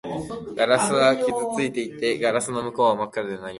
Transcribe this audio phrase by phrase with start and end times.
[0.55, 3.49] ガラスは傷ついていて、ガラスの向こうは真っ暗で何もない